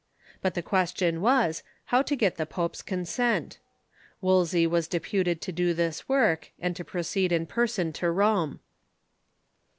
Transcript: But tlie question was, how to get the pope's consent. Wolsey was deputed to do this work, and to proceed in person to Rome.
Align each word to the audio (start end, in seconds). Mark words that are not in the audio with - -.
But 0.41 0.55
tlie 0.55 0.63
question 0.65 1.21
was, 1.21 1.61
how 1.93 2.01
to 2.01 2.15
get 2.15 2.37
the 2.37 2.47
pope's 2.47 2.81
consent. 2.81 3.59
Wolsey 4.19 4.65
was 4.65 4.87
deputed 4.87 5.41
to 5.41 5.51
do 5.51 5.75
this 5.75 6.09
work, 6.09 6.49
and 6.59 6.75
to 6.75 6.83
proceed 6.83 7.31
in 7.31 7.45
person 7.45 7.93
to 7.93 8.09
Rome. 8.09 8.61